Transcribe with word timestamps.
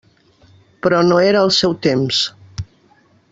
Però 0.85 1.01
no 1.09 1.19
era 1.25 1.43
el 1.49 1.53
seu 1.59 1.75
temps. 1.87 2.23